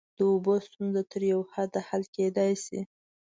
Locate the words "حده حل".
1.55-2.03